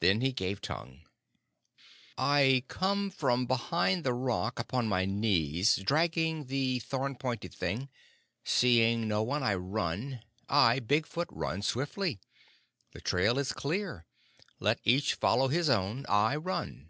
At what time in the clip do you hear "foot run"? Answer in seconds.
11.04-11.60